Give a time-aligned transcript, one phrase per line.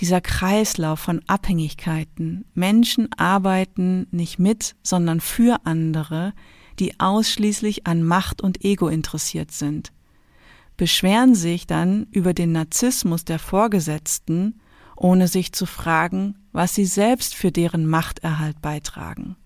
[0.00, 2.44] dieser Kreislauf von Abhängigkeiten.
[2.54, 6.32] Menschen arbeiten nicht mit, sondern für andere,
[6.78, 9.92] die ausschließlich an Macht und Ego interessiert sind,
[10.76, 14.60] beschweren sich dann über den Narzissmus der Vorgesetzten,
[14.96, 19.36] ohne sich zu fragen, was sie selbst für deren Machterhalt beitragen.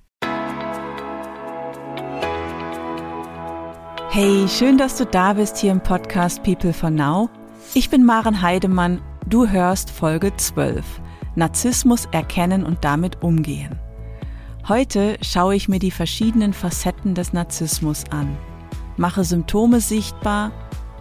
[4.10, 7.30] Hey, schön, dass du da bist hier im Podcast People for Now.
[7.72, 10.84] Ich bin Maren Heidemann Du hörst Folge 12.
[11.36, 13.78] Narzissmus erkennen und damit umgehen.
[14.68, 18.36] Heute schaue ich mir die verschiedenen Facetten des Narzissmus an,
[18.96, 20.50] mache Symptome sichtbar,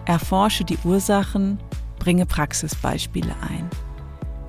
[0.04, 1.58] erforsche die Ursachen,
[1.98, 3.68] bringe Praxisbeispiele ein.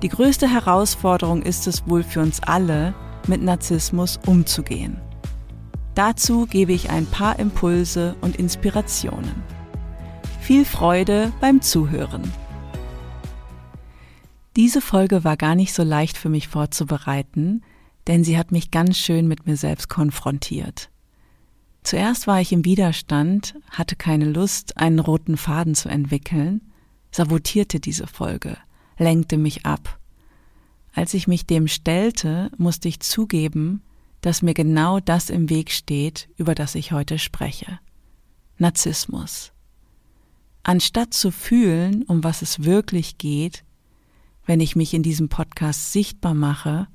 [0.02, 2.94] Die größte Herausforderung ist es wohl für uns alle,
[3.26, 5.00] mit Narzissmus umzugehen.
[5.94, 9.42] Dazu gebe ich ein paar Impulse und Inspirationen.
[10.40, 12.22] Viel Freude beim Zuhören.
[14.56, 17.62] Diese Folge war gar nicht so leicht für mich vorzubereiten,
[18.06, 20.90] denn sie hat mich ganz schön mit mir selbst konfrontiert.
[21.82, 26.62] Zuerst war ich im Widerstand, hatte keine Lust, einen roten Faden zu entwickeln,
[27.10, 28.56] sabotierte diese Folge,
[28.96, 29.98] lenkte mich ab.
[30.94, 33.82] Als ich mich dem stellte, musste ich zugeben,
[34.20, 37.80] dass mir genau das im Weg steht, über das ich heute spreche.
[38.56, 39.52] Narzissmus.
[40.62, 43.63] Anstatt zu fühlen, um was es wirklich geht,
[44.46, 46.86] wenn ich mich in diesem Podcast sichtbar mache,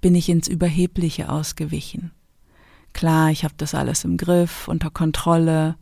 [0.00, 2.12] bin ich ins Überhebliche ausgewichen.
[2.92, 5.76] Klar, ich habe das alles im Griff, unter Kontrolle.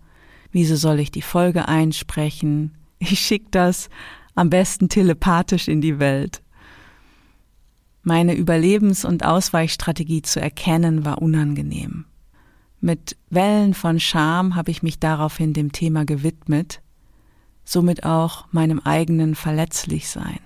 [0.50, 2.74] Wieso soll ich die Folge einsprechen?
[2.98, 3.90] Ich schicke das
[4.34, 6.42] am besten telepathisch in die Welt.
[8.02, 12.04] Meine Überlebens- und Ausweichstrategie zu erkennen war unangenehm.
[12.80, 16.82] Mit Wellen von Scham habe ich mich daraufhin dem Thema gewidmet,
[17.64, 20.38] somit auch meinem eigenen Verletzlichsein.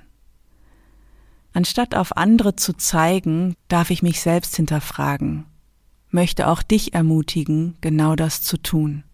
[1.53, 5.47] Anstatt auf andere zu zeigen, darf ich mich selbst hinterfragen,
[6.11, 9.05] möchte auch dich ermutigen, genau das zu tun.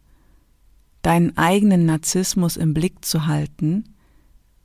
[1.03, 3.85] Deinen eigenen Narzissmus im Blick zu halten,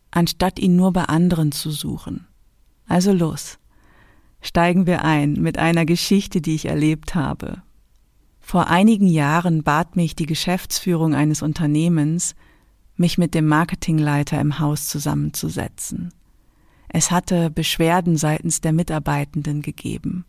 [0.09, 2.27] anstatt ihn nur bei anderen zu suchen.
[2.87, 3.57] Also los.
[4.41, 7.61] Steigen wir ein mit einer Geschichte, die ich erlebt habe.
[8.39, 12.35] Vor einigen Jahren bat mich die Geschäftsführung eines Unternehmens,
[12.95, 16.11] mich mit dem Marketingleiter im Haus zusammenzusetzen.
[16.93, 20.25] Es hatte Beschwerden seitens der Mitarbeitenden gegeben.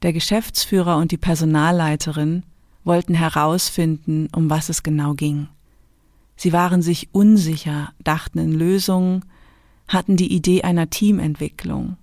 [0.00, 2.44] Der Geschäftsführer und die Personalleiterin
[2.82, 5.48] wollten herausfinden, um was es genau ging.
[6.34, 9.26] Sie waren sich unsicher, dachten in Lösungen,
[9.86, 11.98] hatten die Idee einer Teamentwicklung.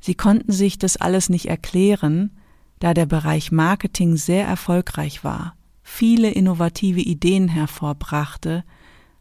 [0.00, 2.32] Sie konnten sich das alles nicht erklären,
[2.80, 5.54] da der Bereich Marketing sehr erfolgreich war,
[5.84, 8.64] viele innovative Ideen hervorbrachte,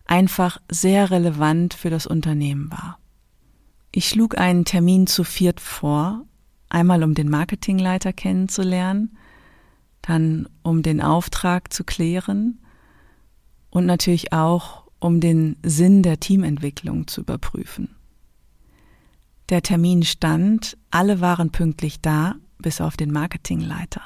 [0.06, 2.98] einfach sehr relevant für das Unternehmen war.
[3.96, 6.26] Ich schlug einen Termin zu viert vor,
[6.68, 9.16] einmal um den Marketingleiter kennenzulernen,
[10.02, 12.60] dann um den Auftrag zu klären
[13.70, 17.96] und natürlich auch um den Sinn der Teamentwicklung zu überprüfen.
[19.50, 24.02] Der Termin stand, alle waren pünktlich da, bis auf den Marketingleiter.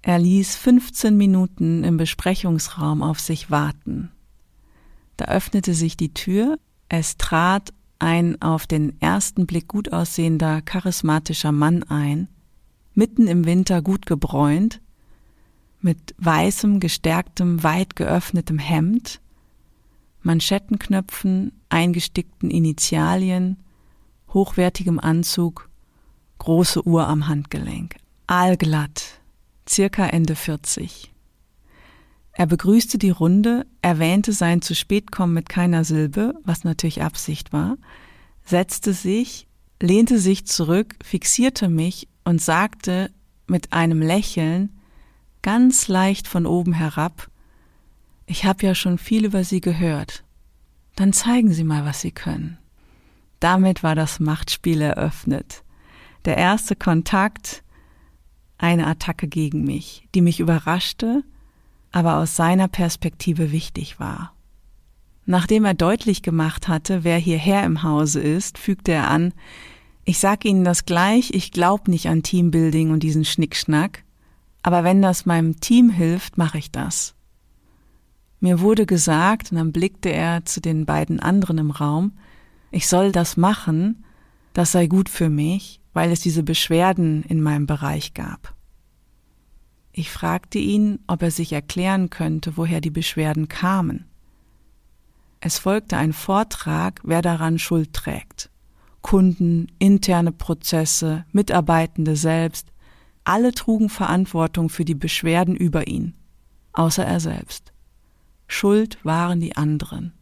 [0.00, 4.12] Er ließ 15 Minuten im Besprechungsraum auf sich warten.
[5.16, 6.56] Da öffnete sich die Tür,
[6.88, 12.28] es trat ein auf den ersten Blick gut aussehender, charismatischer Mann ein,
[12.94, 14.80] mitten im Winter gut gebräunt,
[15.80, 19.20] mit weißem, gestärktem, weit geöffnetem Hemd,
[20.22, 23.56] Manschettenknöpfen, eingestickten Initialien,
[24.32, 25.70] hochwertigem Anzug,
[26.38, 27.96] große Uhr am Handgelenk,
[28.26, 29.20] aalglatt,
[29.68, 31.12] circa Ende 40.
[32.32, 37.52] Er begrüßte die Runde, erwähnte sein zu spät kommen mit keiner Silbe, was natürlich Absicht
[37.52, 37.76] war,
[38.44, 39.48] setzte sich,
[39.80, 43.10] lehnte sich zurück, fixierte mich und sagte
[43.46, 44.70] mit einem Lächeln,
[45.42, 47.28] ganz leicht von oben herab,
[48.26, 50.22] ich habe ja schon viel über Sie gehört.
[50.94, 52.58] Dann zeigen Sie mal, was Sie können.
[53.40, 55.64] Damit war das Machtspiel eröffnet.
[56.26, 57.64] Der erste Kontakt,
[58.58, 61.24] eine Attacke gegen mich, die mich überraschte,
[61.92, 64.34] aber aus seiner Perspektive wichtig war.
[65.26, 69.32] Nachdem er deutlich gemacht hatte, wer hierher im Hause ist, fügte er an,
[70.04, 74.04] ich sag Ihnen das gleich, ich glaub nicht an Teambuilding und diesen Schnickschnack,
[74.62, 77.14] aber wenn das meinem Team hilft, mache ich das.
[78.40, 82.12] Mir wurde gesagt, und dann blickte er zu den beiden anderen im Raum,
[82.70, 84.04] ich soll das machen,
[84.52, 88.54] das sei gut für mich, weil es diese Beschwerden in meinem Bereich gab.
[89.92, 94.06] Ich fragte ihn, ob er sich erklären könnte, woher die Beschwerden kamen.
[95.40, 98.50] Es folgte ein Vortrag, wer daran Schuld trägt.
[99.02, 102.68] Kunden, interne Prozesse, Mitarbeitende selbst,
[103.24, 106.14] alle trugen Verantwortung für die Beschwerden über ihn,
[106.72, 107.72] außer er selbst.
[108.46, 110.12] Schuld waren die anderen.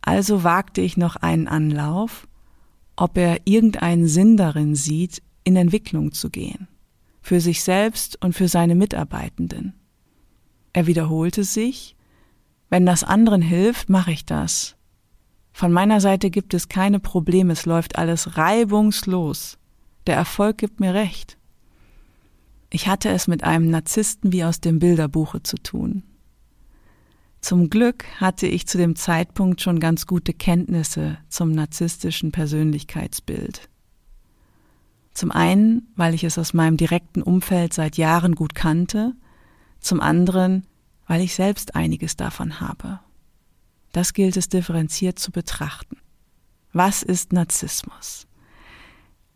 [0.00, 2.28] Also wagte ich noch einen Anlauf,
[2.96, 6.68] ob er irgendeinen Sinn darin sieht, in Entwicklung zu gehen,
[7.28, 9.74] für sich selbst und für seine Mitarbeitenden.
[10.72, 11.94] Er wiederholte sich,
[12.70, 14.76] wenn das anderen hilft, mache ich das.
[15.52, 19.58] Von meiner Seite gibt es keine Probleme, es läuft alles reibungslos.
[20.06, 21.36] Der Erfolg gibt mir recht.
[22.70, 26.04] Ich hatte es mit einem Narzissten wie aus dem Bilderbuche zu tun.
[27.42, 33.68] Zum Glück hatte ich zu dem Zeitpunkt schon ganz gute Kenntnisse zum narzisstischen Persönlichkeitsbild.
[35.18, 39.16] Zum einen, weil ich es aus meinem direkten Umfeld seit Jahren gut kannte,
[39.80, 40.64] zum anderen,
[41.08, 43.00] weil ich selbst einiges davon habe.
[43.90, 45.96] Das gilt es differenziert zu betrachten.
[46.72, 48.28] Was ist Narzissmus?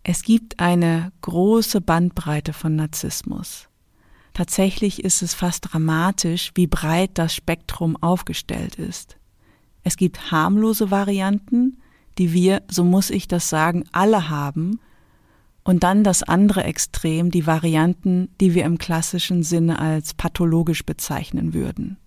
[0.05, 3.69] Es gibt eine große Bandbreite von Narzissmus.
[4.35, 9.17] Tatsächlich ist es fast dramatisch, wie breit das Spektrum aufgestellt ist.
[9.83, 11.79] Es gibt harmlose Varianten,
[12.19, 14.79] die wir, so muss ich das sagen, alle haben,
[15.65, 21.55] und dann das andere Extrem, die Varianten, die wir im klassischen Sinne als pathologisch bezeichnen
[21.55, 21.99] würden.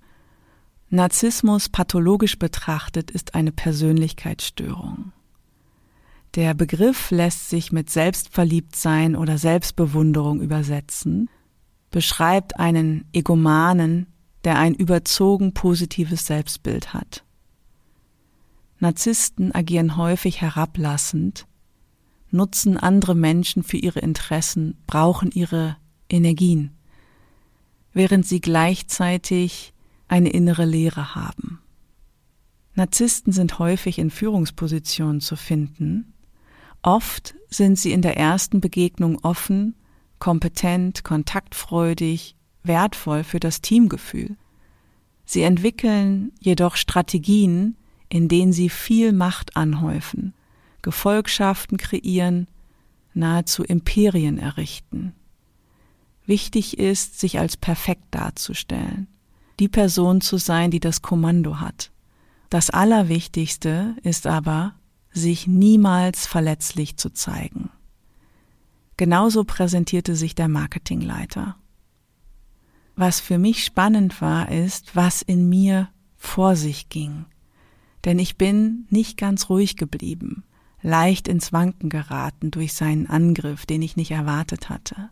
[0.90, 5.12] Narzissmus pathologisch betrachtet ist eine Persönlichkeitsstörung.
[6.36, 11.30] Der Begriff lässt sich mit Selbstverliebtsein oder Selbstbewunderung übersetzen,
[11.92, 14.08] beschreibt einen Egomanen,
[14.44, 17.24] der ein überzogen positives Selbstbild hat.
[18.80, 21.48] Narzissten agieren häufig herablassend,
[22.36, 25.78] nutzen andere Menschen für ihre Interessen, brauchen ihre
[26.10, 26.72] Energien,
[27.94, 29.74] während sie gleichzeitig
[30.08, 31.60] eine innere Leere haben.
[32.76, 36.14] Narzissten sind häufig in Führungspositionen zu finden.
[36.82, 39.76] Oft sind sie in der ersten Begegnung offen
[40.20, 44.36] kompetent, kontaktfreudig, wertvoll für das Teamgefühl.
[45.26, 47.78] Sie entwickeln jedoch Strategien,
[48.10, 50.34] in denen sie viel Macht anhäufen,
[50.86, 52.48] Gefolgschaften kreieren,
[53.16, 55.14] nahezu Imperien errichten.
[56.28, 59.08] Wichtig ist, sich als perfekt darzustellen,
[59.60, 61.90] die Person zu sein, die das Kommando hat.
[62.52, 64.76] Das Allerwichtigste ist aber,
[65.10, 67.72] sich niemals verletzlich zu zeigen.
[68.96, 71.56] Genauso präsentierte sich der Marketingleiter.
[72.96, 77.26] Was für mich spannend war, ist, was in mir vor sich ging.
[78.06, 80.44] Denn ich bin nicht ganz ruhig geblieben,
[80.86, 85.10] leicht ins Wanken geraten durch seinen Angriff, den ich nicht erwartet hatte.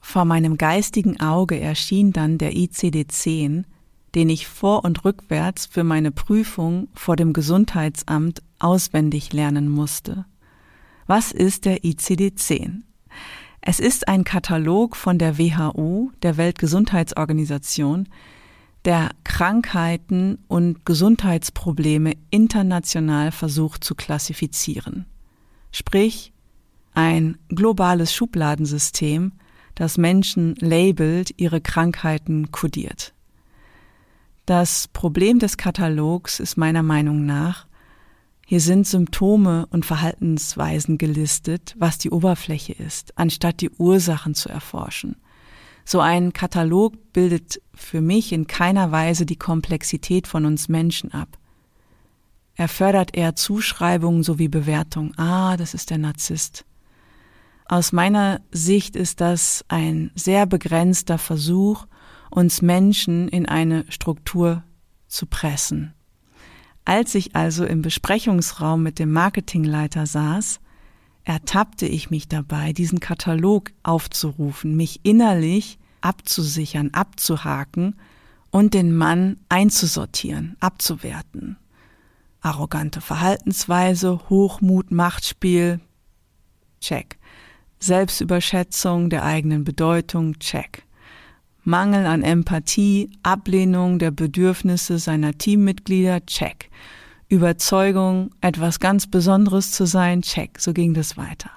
[0.00, 3.64] Vor meinem geistigen Auge erschien dann der ICD-10,
[4.14, 10.24] den ich vor und rückwärts für meine Prüfung vor dem Gesundheitsamt auswendig lernen musste.
[11.06, 12.82] Was ist der ICD-10?
[13.60, 18.08] Es ist ein Katalog von der WHO, der Weltgesundheitsorganisation,
[18.84, 25.06] der Krankheiten und Gesundheitsprobleme international versucht zu klassifizieren.
[25.72, 26.32] Sprich,
[26.92, 29.32] ein globales Schubladensystem,
[29.74, 33.12] das Menschen labelt, ihre Krankheiten kodiert.
[34.46, 37.66] Das Problem des Katalogs ist meiner Meinung nach,
[38.46, 45.16] hier sind Symptome und Verhaltensweisen gelistet, was die Oberfläche ist, anstatt die Ursachen zu erforschen.
[45.84, 51.38] So ein Katalog bildet für mich in keiner Weise die Komplexität von uns Menschen ab.
[52.56, 55.16] Er fördert eher Zuschreibungen sowie Bewertungen.
[55.18, 56.64] Ah, das ist der Narzisst.
[57.66, 61.86] Aus meiner Sicht ist das ein sehr begrenzter Versuch,
[62.30, 64.62] uns Menschen in eine Struktur
[65.08, 65.94] zu pressen.
[66.84, 70.60] Als ich also im Besprechungsraum mit dem Marketingleiter saß,
[71.24, 77.96] ertappte ich mich dabei, diesen Katalog aufzurufen, mich innerlich abzusichern, abzuhaken
[78.50, 81.56] und den Mann einzusortieren, abzuwerten.
[82.40, 85.80] Arrogante Verhaltensweise, Hochmut, Machtspiel,
[86.80, 87.18] check.
[87.80, 90.84] Selbstüberschätzung der eigenen Bedeutung, check.
[91.64, 96.70] Mangel an Empathie, Ablehnung der Bedürfnisse seiner Teammitglieder, check.
[97.34, 100.60] Überzeugung, etwas ganz Besonderes zu sein, check.
[100.60, 101.50] So ging das weiter.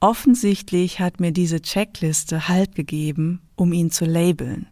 [0.00, 4.66] Offensichtlich hat mir diese Checkliste Halt gegeben, um ihn zu labeln.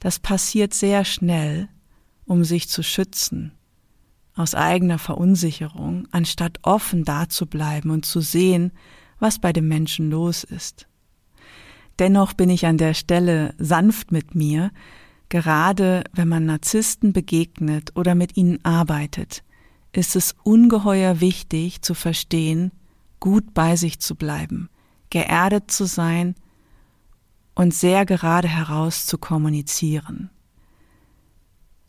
[0.00, 1.68] Das passiert sehr schnell,
[2.26, 3.52] um sich zu schützen,
[4.36, 8.72] aus eigener Verunsicherung, anstatt offen dazubleiben und zu sehen,
[9.18, 10.86] was bei dem Menschen los ist.
[11.98, 14.70] Dennoch bin ich an der Stelle sanft mit mir,
[15.28, 19.42] gerade wenn man Narzissten begegnet oder mit ihnen arbeitet.
[19.96, 22.72] Ist es ungeheuer wichtig zu verstehen,
[23.20, 24.68] gut bei sich zu bleiben,
[25.10, 26.34] geerdet zu sein
[27.54, 30.30] und sehr gerade heraus zu kommunizieren.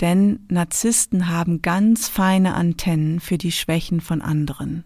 [0.01, 4.83] Denn Narzissten haben ganz feine Antennen für die Schwächen von anderen.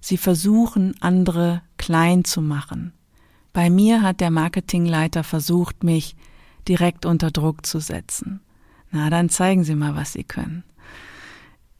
[0.00, 2.92] Sie versuchen, andere klein zu machen.
[3.52, 6.16] Bei mir hat der Marketingleiter versucht, mich
[6.66, 8.40] direkt unter Druck zu setzen.
[8.90, 10.64] Na, dann zeigen Sie mal, was Sie können.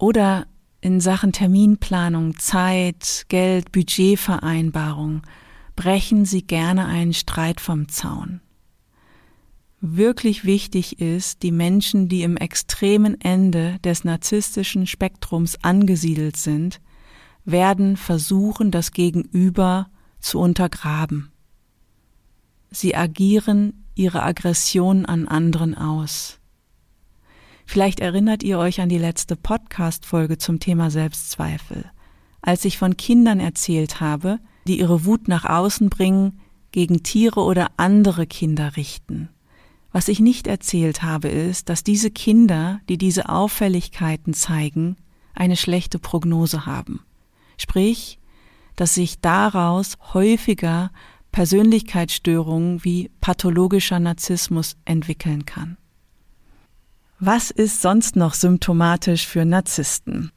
[0.05, 0.47] Oder
[0.83, 5.23] in Sachen Terminplanung, Zeit, Geld, Budgetvereinbarung
[5.77, 8.41] brechen Sie gerne einen Streit vom Zaun
[9.87, 16.81] wirklich wichtig ist, die Menschen, die im extremen Ende des narzisstischen Spektrums angesiedelt sind,
[17.45, 19.89] werden versuchen, das Gegenüber
[20.21, 21.31] zu untergraben.
[22.71, 26.41] Sie agieren ihre Aggression an anderen aus.
[27.65, 31.91] Vielleicht erinnert ihr euch an die letzte Podcast-Folge zum Thema Selbstzweifel,
[32.43, 36.41] als ich von Kindern erzählt habe, die ihre Wut nach außen bringen,
[36.73, 39.29] gegen Tiere oder andere Kinder richten.
[39.93, 44.97] Was ich nicht erzählt habe, ist, dass diese Kinder, die diese Auffälligkeiten zeigen,
[45.35, 47.01] eine schlechte Prognose haben.
[47.57, 48.19] Sprich,
[48.75, 50.91] dass sich daraus häufiger
[51.31, 55.77] Persönlichkeitsstörungen wie pathologischer Narzissmus entwickeln kann.
[57.21, 60.33] Was ist sonst noch symptomatisch für Narzissten?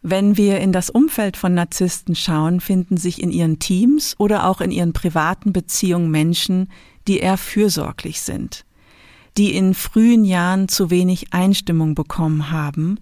[0.00, 4.62] Wenn wir in das Umfeld von Narzissten schauen, finden sich in ihren Teams oder auch
[4.62, 6.70] in ihren privaten Beziehungen Menschen,
[7.06, 8.64] die eher fürsorglich sind,
[9.36, 12.98] die in frühen Jahren zu wenig Einstimmung bekommen haben,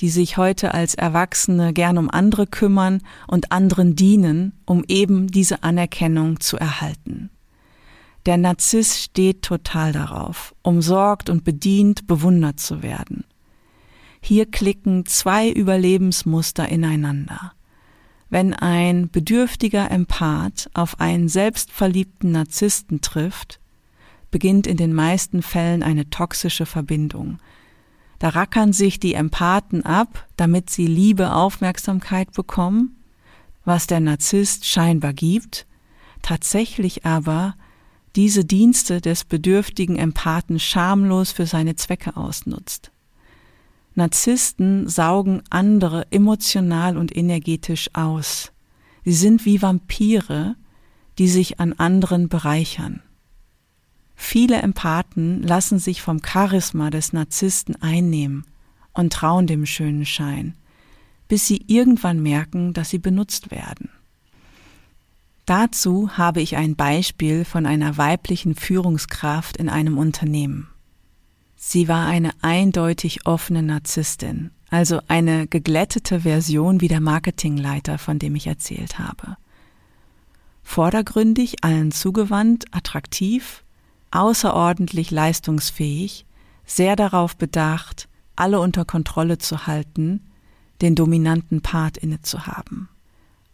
[0.00, 5.62] die sich heute als Erwachsene gern um andere kümmern und anderen dienen, um eben diese
[5.62, 7.30] Anerkennung zu erhalten.
[8.26, 13.24] Der Narzisst steht total darauf, umsorgt und bedient, bewundert zu werden.
[14.20, 17.52] Hier klicken zwei Überlebensmuster ineinander.
[18.30, 23.58] Wenn ein bedürftiger Empath auf einen selbstverliebten Narzissten trifft,
[24.30, 27.40] beginnt in den meisten Fällen eine toxische Verbindung.
[28.20, 32.96] Da rackern sich die Empathen ab, damit sie Liebe, Aufmerksamkeit bekommen,
[33.64, 35.66] was der Narzisst scheinbar gibt,
[36.22, 37.56] tatsächlich aber
[38.16, 42.92] diese Dienste des bedürftigen Empathen schamlos für seine Zwecke ausnutzt.
[43.94, 48.52] Narzissten saugen andere emotional und energetisch aus.
[49.04, 50.56] Sie sind wie Vampire,
[51.18, 53.02] die sich an anderen bereichern.
[54.14, 58.44] Viele Empathen lassen sich vom Charisma des Narzissten einnehmen
[58.92, 60.54] und trauen dem schönen Schein,
[61.28, 63.90] bis sie irgendwann merken, dass sie benutzt werden.
[65.46, 70.68] Dazu habe ich ein Beispiel von einer weiblichen Führungskraft in einem Unternehmen.
[71.56, 78.36] Sie war eine eindeutig offene Narzisstin, also eine geglättete Version wie der Marketingleiter, von dem
[78.36, 79.36] ich erzählt habe.
[80.62, 83.64] Vordergründig, allen zugewandt, attraktiv,
[84.12, 86.24] außerordentlich leistungsfähig,
[86.64, 90.20] sehr darauf bedacht, alle unter Kontrolle zu halten,
[90.80, 92.88] den dominanten Part inne zu haben.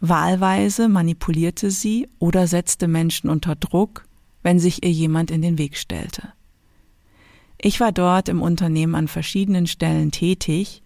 [0.00, 4.04] Wahlweise manipulierte sie oder setzte Menschen unter Druck,
[4.42, 6.32] wenn sich ihr jemand in den Weg stellte.
[7.60, 10.82] Ich war dort im Unternehmen an verschiedenen Stellen tätig.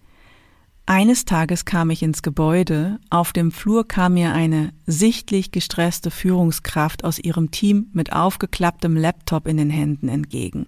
[0.87, 7.03] Eines Tages kam ich ins Gebäude, auf dem Flur kam mir eine sichtlich gestresste Führungskraft
[7.03, 10.65] aus ihrem Team mit aufgeklapptem Laptop in den Händen entgegen.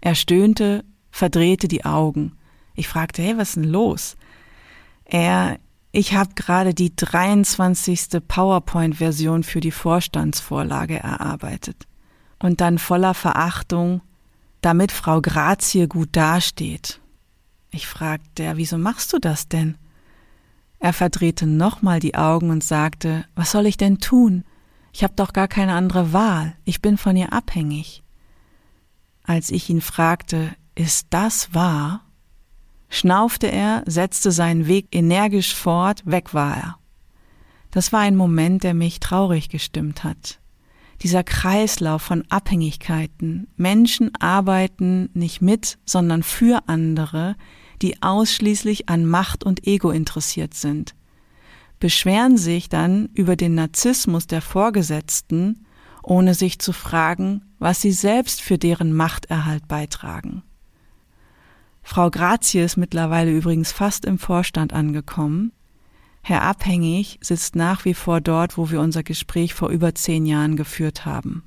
[0.00, 2.32] Er stöhnte, verdrehte die Augen.
[2.74, 4.16] Ich fragte, hey, was ist denn los?
[5.04, 5.58] Er,
[5.90, 8.20] ich habe gerade die 23.
[8.26, 11.86] PowerPoint-Version für die Vorstandsvorlage erarbeitet.
[12.38, 14.02] Und dann voller Verachtung,
[14.60, 17.00] damit Frau Grazie gut dasteht.
[17.70, 19.76] Ich fragte, wieso machst du das denn?
[20.78, 24.44] Er verdrehte nochmal die Augen und sagte, was soll ich denn tun?
[24.92, 28.02] Ich habe doch gar keine andere Wahl, ich bin von ihr abhängig.
[29.24, 32.04] Als ich ihn fragte, ist das wahr?
[32.88, 36.78] Schnaufte er, setzte seinen Weg energisch fort, weg war er.
[37.70, 40.38] Das war ein Moment, der mich traurig gestimmt hat
[41.02, 43.48] dieser Kreislauf von Abhängigkeiten.
[43.56, 47.36] Menschen arbeiten nicht mit, sondern für andere,
[47.82, 50.94] die ausschließlich an Macht und Ego interessiert sind,
[51.78, 55.64] beschweren sich dann über den Narzissmus der Vorgesetzten,
[56.02, 60.42] ohne sich zu fragen, was sie selbst für deren Machterhalt beitragen.
[61.88, 65.52] Frau Grazie ist mittlerweile übrigens fast im Vorstand angekommen,
[66.20, 70.56] Herr Abhängig sitzt nach wie vor dort, wo wir unser Gespräch vor über zehn Jahren
[70.56, 71.44] geführt haben.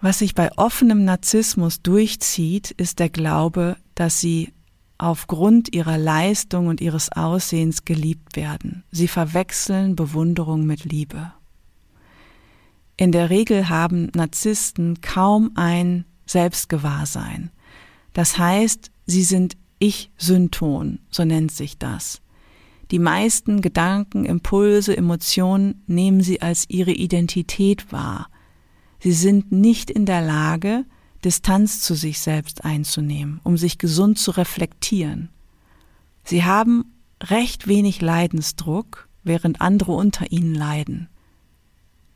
[0.00, 4.52] Was sich bei offenem Narzissmus durchzieht, ist der Glaube, dass sie
[4.98, 8.82] aufgrund ihrer Leistung und ihres Aussehens geliebt werden.
[8.90, 11.32] Sie verwechseln Bewunderung mit Liebe.
[12.96, 17.52] In der Regel haben Narzissten kaum ein Selbstgewahrsein.
[18.12, 22.20] Das heißt, sie sind Ich-Synton, so nennt sich das.
[22.90, 28.28] Die meisten Gedanken, Impulse, Emotionen nehmen sie als ihre Identität wahr.
[29.00, 30.84] Sie sind nicht in der Lage,
[31.24, 35.30] Distanz zu sich selbst einzunehmen, um sich gesund zu reflektieren.
[36.22, 36.84] Sie haben
[37.22, 41.08] recht wenig Leidensdruck, während andere unter ihnen leiden.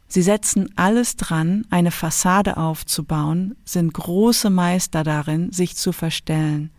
[0.06, 6.70] Sie setzen alles dran, eine Fassade aufzubauen, sind große Meister darin, sich zu verstellen,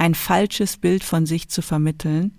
[0.00, 2.32] ein falsches Bild von sich zu vermitteln,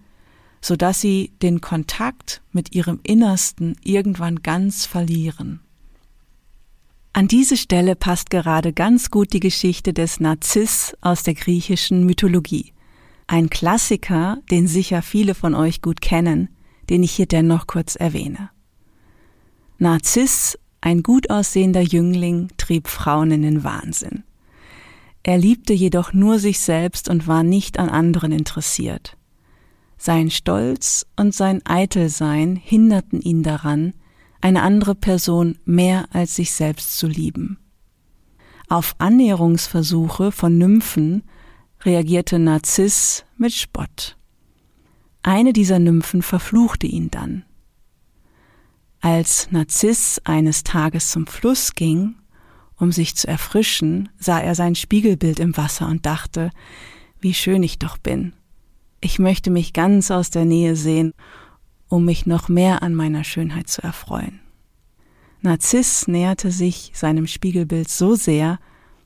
[0.61, 5.61] so dass sie den Kontakt mit ihrem Innersten irgendwann ganz verlieren.
[7.13, 12.73] An diese Stelle passt gerade ganz gut die Geschichte des Narziss aus der griechischen Mythologie.
[13.27, 16.49] Ein Klassiker, den sicher viele von euch gut kennen,
[16.89, 18.49] den ich hier dennoch kurz erwähne.
[19.77, 24.23] Narziss, ein gut aussehender Jüngling, trieb Frauen in den Wahnsinn.
[25.23, 29.17] Er liebte jedoch nur sich selbst und war nicht an anderen interessiert.
[29.97, 33.93] Sein Stolz und sein Eitelsein hinderten ihn daran,
[34.41, 37.59] eine andere Person mehr als sich selbst zu lieben.
[38.67, 41.23] Auf Annäherungsversuche von Nymphen
[41.81, 44.17] reagierte Narziss mit Spott.
[45.23, 47.43] Eine dieser Nymphen verfluchte ihn dann.
[49.01, 52.15] Als Narziss eines Tages zum Fluss ging,
[52.81, 56.49] um sich zu erfrischen, sah er sein Spiegelbild im Wasser und dachte,
[57.19, 58.33] wie schön ich doch bin.
[59.01, 61.13] Ich möchte mich ganz aus der Nähe sehen,
[61.89, 64.39] um mich noch mehr an meiner Schönheit zu erfreuen.
[65.41, 68.57] Narziss näherte sich seinem Spiegelbild so sehr,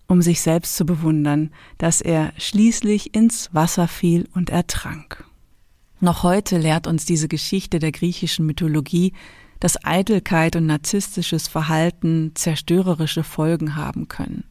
[0.08, 5.25] um sich selbst zu bewundern, dass er schließlich ins Wasser fiel und ertrank.
[6.00, 9.12] Noch heute lehrt uns diese Geschichte der griechischen Mythologie,
[9.65, 14.43] dass Eitelkeit und narzisstisches Verhalten zerstörerische Folgen haben können.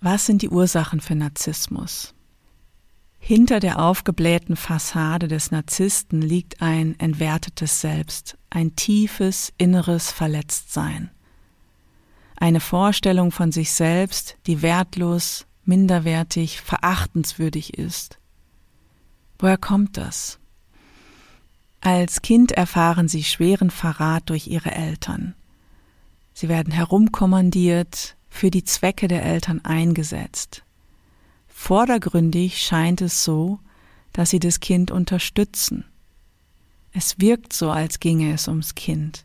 [0.00, 2.12] Was sind die Ursachen für Narzissmus?
[3.20, 11.12] Hinter der aufgeblähten Fassade des Narzissten liegt ein entwertetes Selbst, ein tiefes inneres Verletztsein.
[12.34, 18.18] Eine Vorstellung von sich selbst, die wertlos, minderwertig, verachtenswürdig ist.
[19.38, 20.40] Woher kommt das?
[21.80, 25.34] Als Kind erfahren sie schweren Verrat durch ihre Eltern.
[26.34, 30.62] Sie werden herumkommandiert, für die Zwecke der Eltern eingesetzt.
[31.48, 33.60] Vordergründig scheint es so,
[34.12, 35.84] dass sie das Kind unterstützen.
[36.92, 39.24] Es wirkt so, als ginge es ums Kind,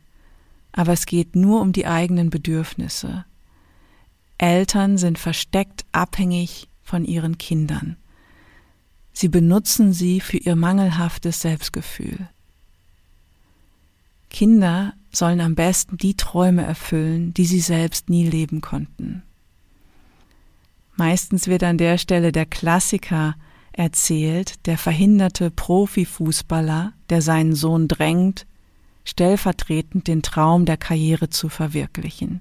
[0.72, 3.24] aber es geht nur um die eigenen Bedürfnisse.
[4.38, 7.96] Eltern sind versteckt abhängig von ihren Kindern.
[9.12, 12.28] Sie benutzen sie für ihr mangelhaftes Selbstgefühl.
[14.32, 19.22] Kinder sollen am besten die Träume erfüllen, die sie selbst nie leben konnten.
[20.96, 23.34] Meistens wird an der Stelle der Klassiker
[23.72, 28.46] erzählt, der verhinderte Profifußballer, der seinen Sohn drängt,
[29.04, 32.40] stellvertretend den Traum der Karriere zu verwirklichen.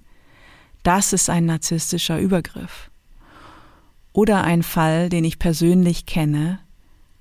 [0.83, 2.89] Das ist ein narzisstischer Übergriff.
[4.13, 6.59] Oder ein Fall, den ich persönlich kenne,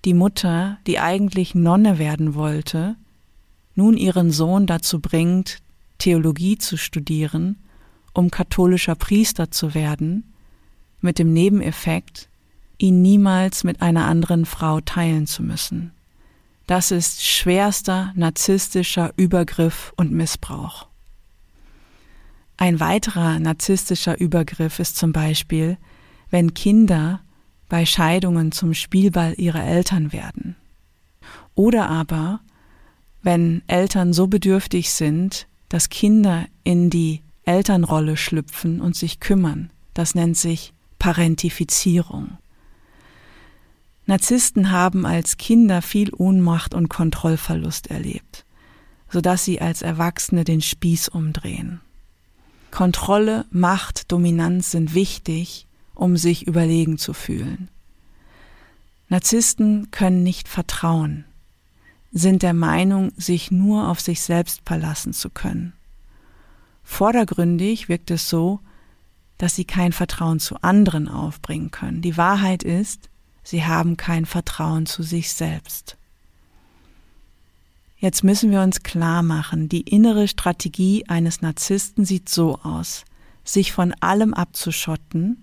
[0.05, 2.97] die Mutter, die eigentlich Nonne werden wollte,
[3.75, 5.59] nun ihren Sohn dazu bringt,
[5.99, 7.57] Theologie zu studieren,
[8.15, 10.33] um katholischer Priester zu werden,
[11.01, 12.29] mit dem Nebeneffekt,
[12.79, 15.93] ihn niemals mit einer anderen Frau teilen zu müssen.
[16.67, 20.87] Das ist schwerster narzisstischer Übergriff und Missbrauch.
[22.57, 25.79] Ein weiterer narzisstischer Übergriff ist zum Beispiel,
[26.31, 27.21] wenn Kinder
[27.69, 30.57] bei Scheidungen zum Spielball ihrer Eltern werden.
[31.55, 32.41] Oder aber,
[33.23, 39.71] wenn Eltern so bedürftig sind, dass Kinder in die Elternrolle schlüpfen und sich kümmern.
[39.95, 42.39] Das nennt sich Parentifizierung.
[44.07, 48.45] Narzissten haben als Kinder viel Ohnmacht und Kontrollverlust erlebt,
[49.09, 51.81] sodass sie als Erwachsene den Spieß umdrehen.
[52.71, 57.69] Kontrolle, Macht, Dominanz sind wichtig, um sich überlegen zu fühlen.
[59.09, 61.25] Narzissten können nicht vertrauen,
[62.13, 65.73] sind der Meinung, sich nur auf sich selbst verlassen zu können.
[66.83, 68.61] Vordergründig wirkt es so,
[69.39, 72.03] dass sie kein Vertrauen zu anderen aufbringen können.
[72.03, 73.09] Die Wahrheit ist,
[73.43, 75.97] sie haben kein Vertrauen zu sich selbst.
[77.97, 83.05] Jetzt müssen wir uns klar machen, die innere Strategie eines Narzissten sieht so aus,
[83.45, 85.43] sich von allem abzuschotten,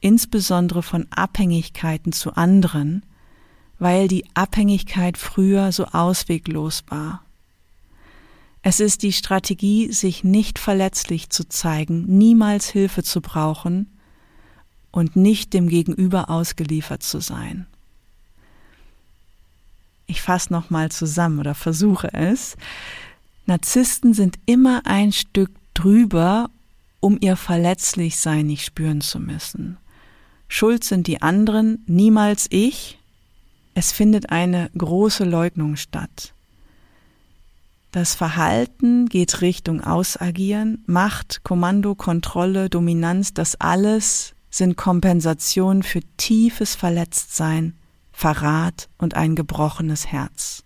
[0.00, 3.02] insbesondere von Abhängigkeiten zu anderen,
[3.80, 7.24] weil die Abhängigkeit früher so ausweglos war.
[8.62, 13.90] Es ist die Strategie, sich nicht verletzlich zu zeigen, niemals Hilfe zu brauchen
[14.92, 17.66] und nicht dem Gegenüber ausgeliefert zu sein.
[20.06, 22.56] Ich fasse nochmal zusammen oder versuche es.
[23.46, 26.50] Narzissten sind immer ein Stück drüber,
[27.00, 29.78] um ihr Verletzlichsein nicht spüren zu müssen.
[30.48, 32.99] Schuld sind die anderen, niemals ich.
[33.74, 36.34] Es findet eine große Leugnung statt.
[37.92, 46.74] Das Verhalten geht Richtung Ausagieren, Macht, Kommando, Kontrolle, Dominanz, das alles sind Kompensationen für tiefes
[46.74, 47.74] Verletztsein,
[48.12, 50.64] Verrat und ein gebrochenes Herz.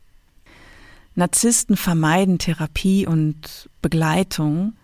[1.15, 4.75] Narzissten vermeiden Therapie und Begleitung,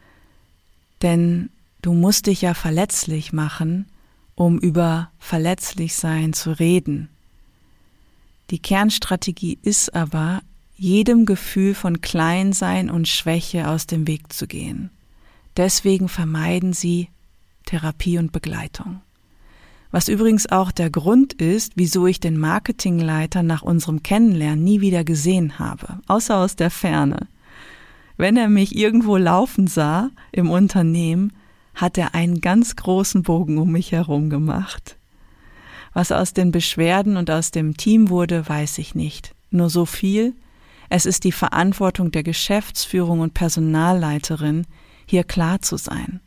[1.02, 1.50] denn
[1.83, 3.87] du musst dich ja verletzlich machen,
[4.35, 7.09] um über Verletzlichsein zu reden.
[8.50, 10.42] Die Kernstrategie ist aber,
[10.74, 14.90] jedem Gefühl von Kleinsein und Schwäche aus dem Weg zu gehen.
[15.56, 17.08] Deswegen vermeiden sie
[17.66, 19.02] Therapie und Begleitung.
[19.90, 25.04] Was übrigens auch der Grund ist, wieso ich den Marketingleiter nach unserem Kennenlernen nie wieder
[25.04, 27.28] gesehen habe, außer aus der Ferne.
[28.16, 31.32] Wenn er mich irgendwo laufen sah im Unternehmen,
[31.74, 34.96] hat er einen ganz großen Bogen um mich herum gemacht.
[35.92, 39.35] Was aus den Beschwerden und aus dem Team wurde, weiß ich nicht.
[39.50, 40.35] Nur so viel,
[40.88, 44.66] es ist die Verantwortung der Geschäftsführung und Personalleiterin,
[45.07, 46.20] hier klar zu sein.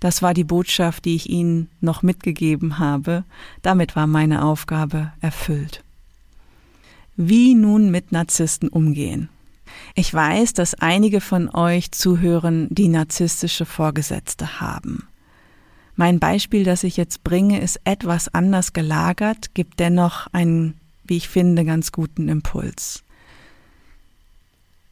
[0.00, 3.24] Das war die Botschaft, die ich Ihnen noch mitgegeben habe.
[3.62, 5.82] Damit war meine Aufgabe erfüllt.
[7.16, 9.28] Wie nun mit Narzissten umgehen?
[9.94, 15.08] Ich weiß, dass einige von euch zuhören, die narzisstische Vorgesetzte haben.
[15.96, 21.28] Mein Beispiel, das ich jetzt bringe, ist etwas anders gelagert, gibt dennoch einen, wie ich
[21.28, 23.04] finde, ganz guten Impuls.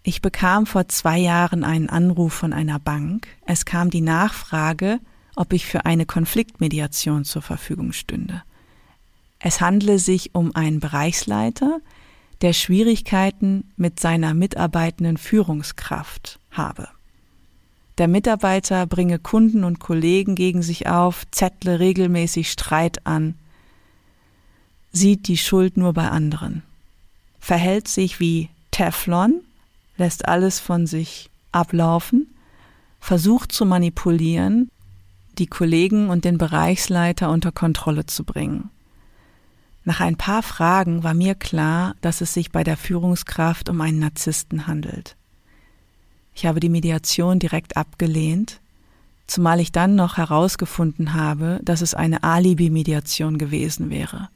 [0.05, 3.29] Ich bekam vor zwei Jahren einen Anruf von einer Bank.
[3.47, 5.01] Es kam die Nachfrage,
[5.37, 8.43] ob ich für eine Konfliktmediation zur Verfügung stünde.
[9.39, 11.81] Es handle sich um einen Bereichsleiter,
[12.43, 16.89] der Schwierigkeiten mit seiner mitarbeitenden Führungskraft habe.
[17.99, 23.35] Der Mitarbeiter bringe Kunden und Kollegen gegen sich auf, zettle regelmäßig Streit an,
[24.93, 26.63] sieht die Schuld nur bei anderen,
[27.39, 29.43] verhält sich wie Teflon
[29.97, 32.35] lässt alles von sich ablaufen,
[33.01, 34.71] versucht zu manipulieren,
[35.39, 38.71] die Kollegen und den Bereichsleiter unter Kontrolle zu bringen.
[39.85, 43.99] Nach ein paar Fragen war mir klar, dass es sich bei der Führungskraft um einen
[43.99, 45.17] Narzissten handelt.
[46.35, 48.61] Ich habe die Mediation direkt abgelehnt,
[49.27, 54.29] zumal ich dann noch herausgefunden habe, dass es eine Alibi-Mediation gewesen wäre.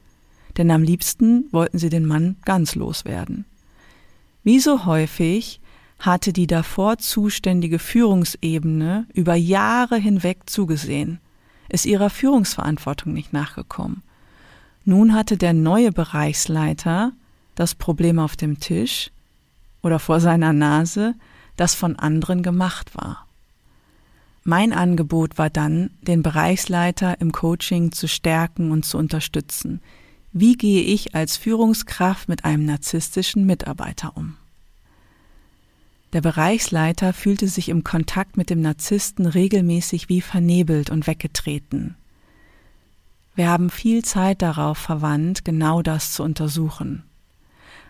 [0.57, 3.45] Denn am liebsten wollten sie den Mann ganz loswerden.
[4.43, 5.61] Wie so häufig
[5.99, 11.21] hatte die davor zuständige Führungsebene über Jahre hinweg zugesehen,
[11.69, 14.03] ist ihrer Führungsverantwortung nicht nachgekommen.
[14.85, 17.13] Nun hatte der neue Bereichsleiter
[17.55, 19.11] das Problem auf dem Tisch
[19.83, 21.15] oder vor seiner Nase,
[21.57, 23.27] das von anderen gemacht war.
[24.45, 29.81] Mein Angebot war dann, den Bereichsleiter im Coaching zu stärken und zu unterstützen,
[30.33, 34.37] wie gehe ich als Führungskraft mit einem narzisstischen Mitarbeiter um?
[36.12, 41.97] Der Bereichsleiter fühlte sich im Kontakt mit dem Narzissten regelmäßig wie vernebelt und weggetreten.
[43.35, 47.03] Wir haben viel Zeit darauf verwandt, genau das zu untersuchen.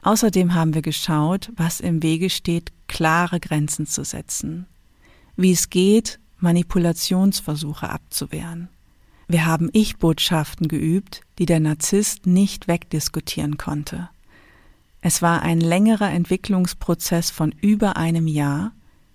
[0.07, 4.66] Außerdem haben wir geschaut, was im Wege steht, klare Grenzen zu setzen.
[5.35, 8.69] Wie es geht, Manipulationsversuche abzuwehren.
[9.27, 14.09] Wir haben Ich-Botschaften geübt, die der Narzisst nicht wegdiskutieren konnte.
[15.01, 18.71] Es war ein längerer Entwicklungsprozess von über einem Jahr,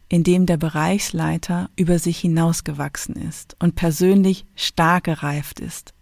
[0.09, 5.93] in dem der Bereichsleiter über sich hinausgewachsen ist und persönlich stark gereift ist,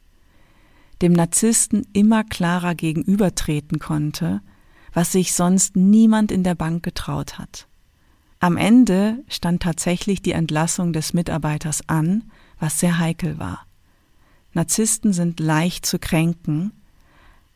[1.04, 4.42] dem Narzissten immer klarer gegenübertreten konnte,
[4.94, 7.68] was sich sonst niemand in der Bank getraut hat.
[8.40, 12.24] Am Ende stand tatsächlich die Entlassung des Mitarbeiters an,
[12.60, 13.66] was sehr heikel war.
[14.54, 16.72] Narzissten sind leicht zu kränken.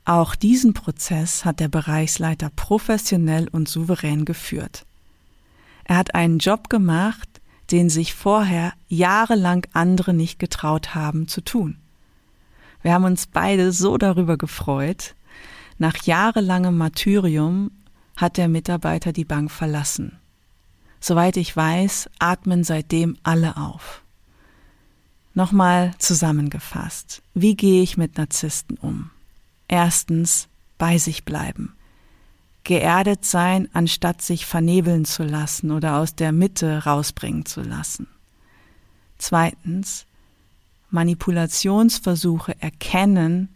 [0.06, 4.86] Auch diesen Prozess hat der Bereichsleiter professionell und souverän geführt.
[5.86, 7.42] Er hat einen Job gemacht,
[7.72, 11.78] den sich vorher jahrelang andere nicht getraut haben zu tun.
[12.82, 15.16] Wir haben uns beide so darüber gefreut.
[15.84, 17.70] Nach jahrelangem Martyrium
[18.16, 20.18] hat der Mitarbeiter die Bank verlassen.
[21.02, 24.02] Soweit ich weiß, atmen seitdem alle auf.
[25.34, 27.22] Nochmal zusammengefasst.
[27.34, 29.10] Wie gehe ich mit Narzissten um?
[29.68, 31.76] Erstens, bei sich bleiben.
[32.64, 38.08] Geerdet sein, anstatt sich vernebeln zu lassen oder aus der Mitte rausbringen zu lassen.
[39.18, 40.06] Zweitens,
[40.92, 43.50] Manipulationsversuche erkennen,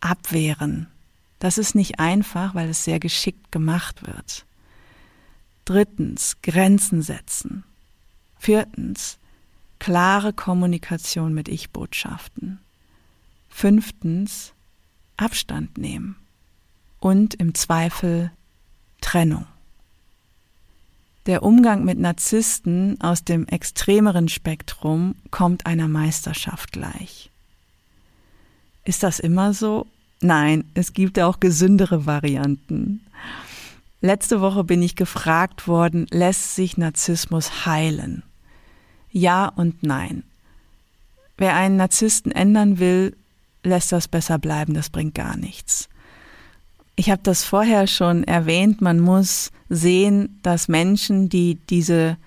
[0.00, 0.88] abwehren.
[1.40, 4.46] Das ist nicht einfach, weil es sehr geschickt gemacht wird.
[5.64, 7.64] Drittens, Grenzen setzen.
[8.38, 9.18] Viertens,
[9.78, 12.60] klare Kommunikation mit Ich-Botschaften.
[13.48, 14.52] Fünftens,
[15.16, 16.16] Abstand nehmen.
[17.00, 18.30] Und im Zweifel
[19.00, 19.46] Trennung.
[21.24, 27.30] Der Umgang mit Narzissten aus dem extremeren Spektrum kommt einer Meisterschaft gleich.
[28.84, 29.86] Ist das immer so?
[30.20, 33.00] Nein, es gibt auch gesündere Varianten.
[34.02, 38.22] Letzte Woche bin ich gefragt worden, lässt sich Narzissmus heilen?
[39.10, 40.24] Ja und nein.
[41.36, 43.16] Wer einen Narzissten ändern will,
[43.62, 45.88] lässt das besser bleiben, das bringt gar nichts.
[46.96, 52.18] Ich habe das vorher schon erwähnt, man muss sehen, dass Menschen, die diese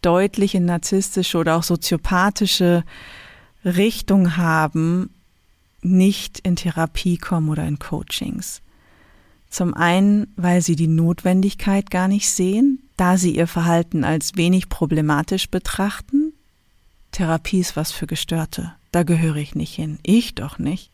[0.00, 2.84] deutliche narzisstische oder auch soziopathische
[3.64, 5.10] Richtung haben,
[5.82, 8.62] nicht in Therapie kommen oder in Coachings.
[9.50, 14.68] Zum einen, weil sie die Notwendigkeit gar nicht sehen, da sie ihr Verhalten als wenig
[14.68, 16.32] problematisch betrachten.
[17.10, 18.72] Therapie ist was für Gestörte.
[18.92, 19.98] Da gehöre ich nicht hin.
[20.02, 20.90] Ich doch nicht.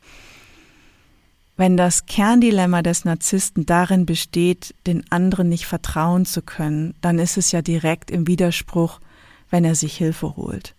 [1.57, 7.37] Wenn das Kerndilemma des Narzissten darin besteht, den anderen nicht vertrauen zu können, dann ist
[7.37, 9.01] es ja direkt im Widerspruch,
[9.51, 10.75] wenn er sich Hilfe holt.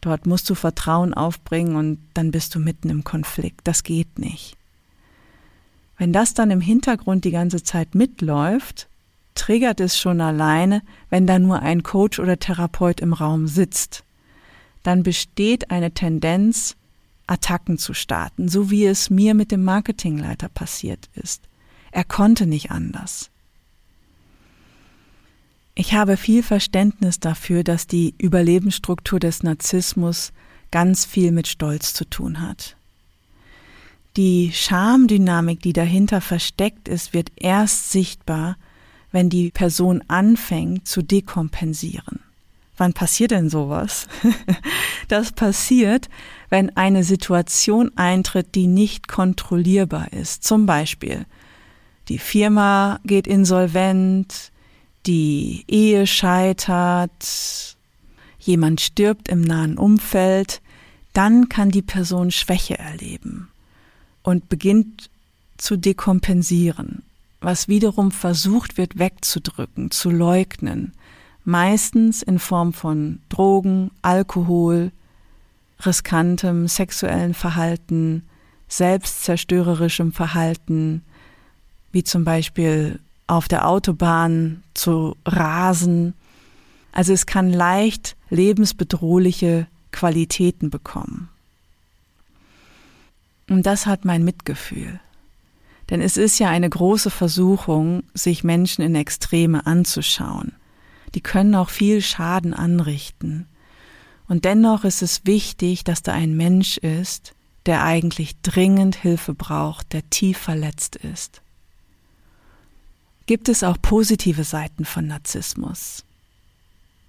[0.00, 3.60] Dort musst du Vertrauen aufbringen und dann bist du mitten im Konflikt.
[3.64, 4.56] Das geht nicht.
[5.98, 8.88] Wenn das dann im Hintergrund die ganze Zeit mitläuft,
[9.34, 14.04] triggert es schon alleine, wenn da nur ein Coach oder Therapeut im Raum sitzt.
[14.82, 16.76] Dann besteht eine Tendenz,
[17.26, 21.42] Attacken zu starten, so wie es mir mit dem Marketingleiter passiert ist.
[21.92, 23.30] Er konnte nicht anders.
[25.74, 30.32] Ich habe viel Verständnis dafür, dass die Überlebensstruktur des Narzissmus
[30.70, 32.76] ganz viel mit Stolz zu tun hat.
[34.16, 38.56] Die Schamdynamik, die dahinter versteckt ist, wird erst sichtbar,
[39.12, 42.20] wenn die Person anfängt zu dekompensieren.
[42.76, 44.08] Wann passiert denn sowas?
[45.08, 46.08] das passiert,
[46.48, 50.44] wenn eine Situation eintritt, die nicht kontrollierbar ist.
[50.44, 51.26] Zum Beispiel,
[52.08, 54.50] die Firma geht insolvent,
[55.06, 57.76] die Ehe scheitert,
[58.38, 60.60] jemand stirbt im nahen Umfeld,
[61.12, 63.48] dann kann die Person Schwäche erleben
[64.22, 65.10] und beginnt
[65.56, 67.02] zu dekompensieren,
[67.40, 70.92] was wiederum versucht wird wegzudrücken, zu leugnen,
[71.44, 74.92] meistens in Form von Drogen, Alkohol,
[75.84, 78.24] riskantem sexuellen Verhalten,
[78.68, 81.02] selbstzerstörerischem Verhalten,
[81.92, 86.14] wie zum Beispiel auf der Autobahn zu rasen.
[86.92, 91.28] Also es kann leicht lebensbedrohliche Qualitäten bekommen.
[93.48, 95.00] Und das hat mein Mitgefühl.
[95.90, 100.52] Denn es ist ja eine große Versuchung, sich Menschen in Extreme anzuschauen.
[101.14, 103.46] Die können auch viel Schaden anrichten.
[104.28, 107.34] Und dennoch ist es wichtig, dass da ein Mensch ist,
[107.66, 111.42] der eigentlich dringend Hilfe braucht, der tief verletzt ist.
[113.30, 116.04] Gibt es auch positive Seiten von Narzissmus?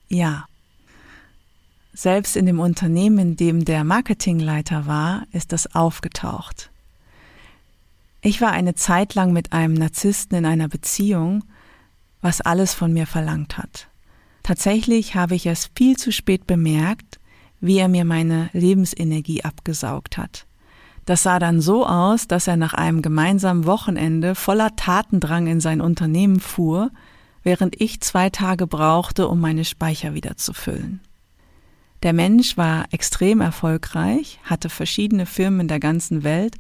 [0.07, 0.45] Ja.
[1.93, 6.69] Selbst in dem Unternehmen, in dem der Marketingleiter war, ist das aufgetaucht.
[8.21, 11.43] Ich war eine Zeit lang mit einem Narzissten in einer Beziehung,
[12.21, 13.87] was alles von mir verlangt hat.
[14.43, 17.19] Tatsächlich habe ich es viel zu spät bemerkt,
[17.61, 20.45] wie er mir meine Lebensenergie abgesaugt hat.
[21.11, 25.81] Das sah dann so aus, dass er nach einem gemeinsamen Wochenende voller Tatendrang in sein
[25.81, 26.89] Unternehmen fuhr,
[27.43, 31.01] während ich zwei Tage brauchte, um meine Speicher wieder zu füllen.
[32.01, 36.55] Der Mensch war extrem erfolgreich, hatte verschiedene Firmen in der ganzen Welt,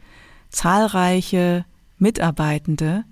[0.49, 1.63] zahlreiche
[1.97, 3.05] Mitarbeitende,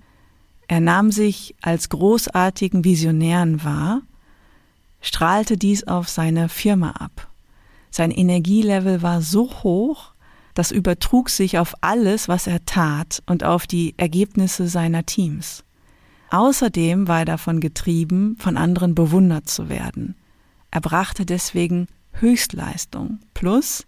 [0.68, 4.02] er nahm sich als großartigen Visionären wahr,
[5.00, 7.28] strahlte dies auf seine Firma ab.
[7.90, 10.12] Sein Energielevel war so hoch,
[10.54, 15.64] das übertrug sich auf alles, was er tat und auf die Ergebnisse seiner Teams.
[16.30, 20.14] Außerdem war er davon getrieben, von anderen bewundert zu werden.
[20.70, 23.18] Er brachte deswegen Höchstleistung.
[23.34, 23.86] Plus,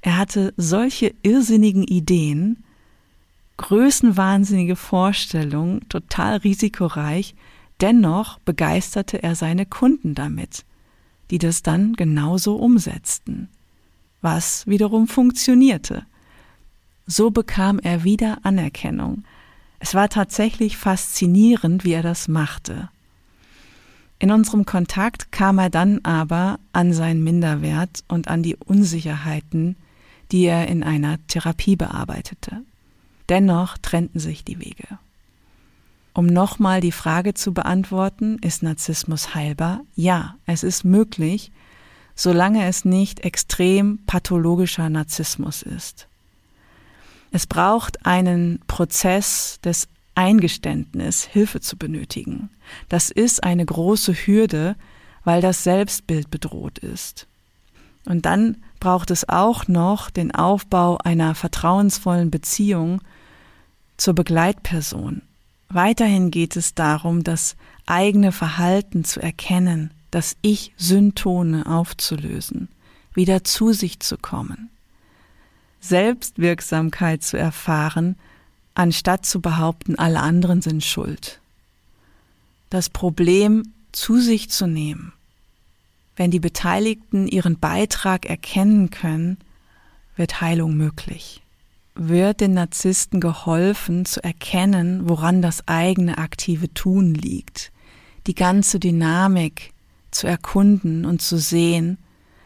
[0.00, 2.64] er hatte solche irrsinnigen Ideen,
[3.58, 7.36] größenwahnsinnige Vorstellungen, total risikoreich,
[7.80, 10.64] dennoch begeisterte er seine Kunden damit,
[11.30, 13.48] die das dann genauso umsetzten.
[14.22, 16.06] Was wiederum funktionierte.
[17.06, 19.24] So bekam er wieder Anerkennung.
[19.80, 22.88] Es war tatsächlich faszinierend, wie er das machte.
[24.18, 29.76] In unserem Kontakt kam er dann aber an seinen Minderwert und an die Unsicherheiten,
[30.30, 32.62] die er in einer Therapie bearbeitete.
[33.28, 34.98] Dennoch trennten sich die Wege.
[36.14, 39.80] Um nochmal die Frage zu beantworten, ist Narzissmus heilbar?
[39.96, 41.50] Ja, es ist möglich,
[42.14, 46.06] solange es nicht extrem pathologischer Narzissmus ist.
[47.30, 52.50] Es braucht einen Prozess des Eingeständnis, Hilfe zu benötigen.
[52.88, 54.76] Das ist eine große Hürde,
[55.24, 57.26] weil das Selbstbild bedroht ist.
[58.04, 63.00] Und dann braucht es auch noch den Aufbau einer vertrauensvollen Beziehung
[63.96, 65.22] zur Begleitperson.
[65.68, 72.68] Weiterhin geht es darum, das eigene Verhalten zu erkennen, das Ich-Syntone aufzulösen,
[73.14, 74.70] wieder zu sich zu kommen.
[75.80, 78.16] Selbstwirksamkeit zu erfahren,
[78.74, 81.40] anstatt zu behaupten, alle anderen sind schuld.
[82.70, 85.12] Das Problem zu sich zu nehmen.
[86.14, 89.38] Wenn die Beteiligten ihren Beitrag erkennen können,
[90.14, 91.42] wird Heilung möglich.
[91.94, 97.72] Wird den Narzissten geholfen zu erkennen, woran das eigene aktive Tun liegt,
[98.26, 99.72] die ganze Dynamik
[100.12, 101.98] zu erkunden und zu sehen,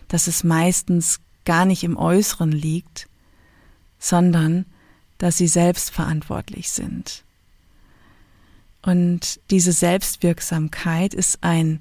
[0.09, 3.09] dass es meistens gar nicht im Äußeren liegt,
[3.99, 4.65] sondern
[5.19, 7.25] dass sie selbst verantwortlich sind.
[8.83, 11.81] Und diese Selbstwirksamkeit ist ein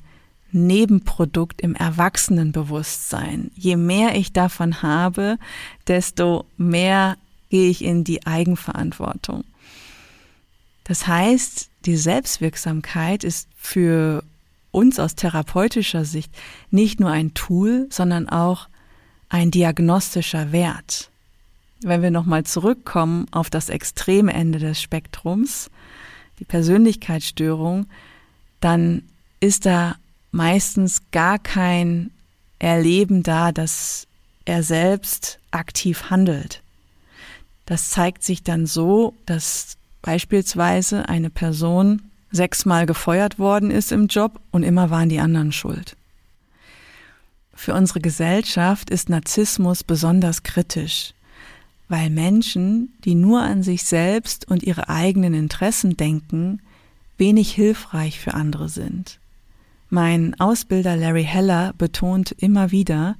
[0.51, 3.51] Nebenprodukt im Erwachsenenbewusstsein.
[3.55, 5.37] Je mehr ich davon habe,
[5.87, 7.17] desto mehr
[7.49, 9.43] gehe ich in die Eigenverantwortung.
[10.85, 14.23] Das heißt, die Selbstwirksamkeit ist für
[14.75, 16.31] uns aus therapeutischer Sicht
[16.69, 18.67] nicht nur ein Tool, sondern auch
[19.29, 21.09] ein diagnostischer Wert
[21.85, 25.69] wenn wir nochmal zurückkommen auf das extreme Ende des Spektrums,
[26.39, 27.85] die Persönlichkeitsstörung,
[28.59, 29.03] dann
[29.39, 29.95] ist da
[30.31, 32.11] meistens gar kein
[32.59, 34.07] Erleben da, dass
[34.45, 36.61] er selbst aktiv handelt.
[37.65, 42.01] Das zeigt sich dann so, dass beispielsweise eine Person
[42.35, 45.95] sechsmal gefeuert worden ist im Job und immer waren die anderen schuld.
[47.53, 51.15] Für unsere Gesellschaft ist Narzissmus besonders kritisch
[51.87, 56.61] weil Menschen, die nur an sich selbst und ihre eigenen Interessen denken,
[57.17, 59.19] wenig hilfreich für andere sind.
[59.89, 63.15] Mein Ausbilder Larry Heller betont immer wieder,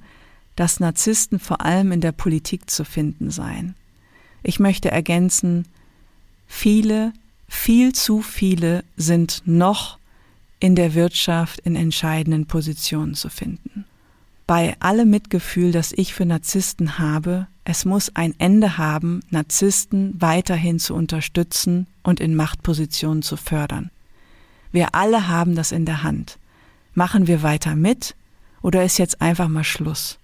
[0.56, 3.74] dass Narzissten vor allem in der Politik zu finden seien.
[4.42, 5.66] Ich möchte ergänzen,
[6.46, 7.12] viele,
[7.48, 9.98] viel zu viele sind noch
[10.58, 13.84] in der Wirtschaft in entscheidenden Positionen zu finden.
[14.46, 20.78] Bei allem Mitgefühl, das ich für Narzissten habe, es muss ein Ende haben, Narzissten weiterhin
[20.78, 23.90] zu unterstützen und in Machtpositionen zu fördern.
[24.70, 26.38] Wir alle haben das in der Hand.
[26.94, 28.14] Machen wir weiter mit
[28.62, 30.18] oder ist jetzt einfach mal Schluss?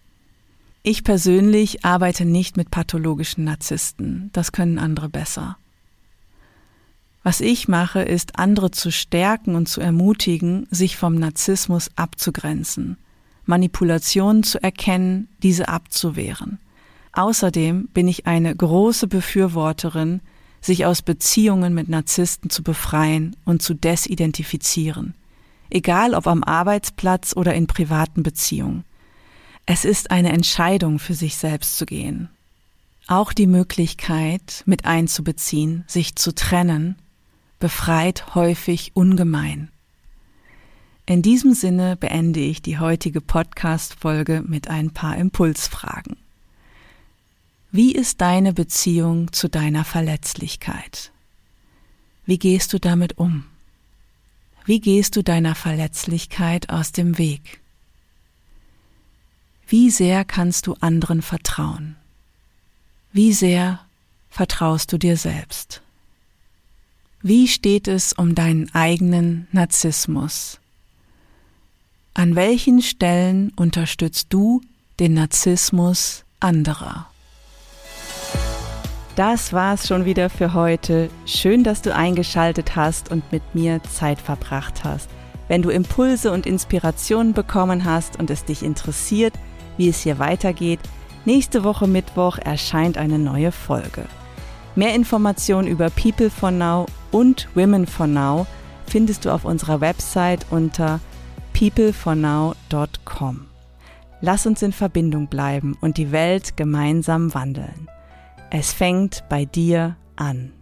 [0.84, 5.56] Ich persönlich arbeite nicht mit pathologischen Narzissten, das können andere besser.
[7.22, 12.96] Was ich mache, ist andere zu stärken und zu ermutigen, sich vom Narzissmus abzugrenzen,
[13.44, 16.58] Manipulationen zu erkennen, diese abzuwehren.
[17.12, 20.20] Außerdem bin ich eine große Befürworterin,
[20.60, 25.14] sich aus Beziehungen mit Narzissten zu befreien und zu desidentifizieren,
[25.70, 28.84] egal ob am Arbeitsplatz oder in privaten Beziehungen.
[29.66, 32.30] Es ist eine Entscheidung, für sich selbst zu gehen.
[33.06, 36.96] Auch die Möglichkeit, mit einzubeziehen, sich zu trennen,
[37.62, 39.70] befreit häufig ungemein.
[41.06, 46.16] In diesem Sinne beende ich die heutige Podcast-Folge mit ein paar Impulsfragen.
[47.70, 51.12] Wie ist deine Beziehung zu deiner Verletzlichkeit?
[52.26, 53.44] Wie gehst du damit um?
[54.64, 57.60] Wie gehst du deiner Verletzlichkeit aus dem Weg?
[59.68, 61.94] Wie sehr kannst du anderen vertrauen?
[63.12, 63.78] Wie sehr
[64.30, 65.80] vertraust du dir selbst?
[67.24, 70.58] Wie steht es um deinen eigenen Narzissmus?
[72.14, 74.60] An welchen Stellen unterstützt du
[74.98, 77.06] den Narzissmus anderer?
[79.14, 81.10] Das war's schon wieder für heute.
[81.24, 85.08] Schön, dass du eingeschaltet hast und mit mir Zeit verbracht hast.
[85.46, 89.34] Wenn du Impulse und Inspirationen bekommen hast und es dich interessiert,
[89.76, 90.80] wie es hier weitergeht,
[91.24, 94.06] nächste Woche Mittwoch erscheint eine neue Folge.
[94.74, 98.46] Mehr Informationen über People for Now und Women for Now
[98.86, 101.00] findest du auf unserer Website unter
[101.52, 103.46] peoplefornow.com.
[104.20, 107.88] Lass uns in Verbindung bleiben und die Welt gemeinsam wandeln.
[108.50, 110.52] Es fängt bei dir an.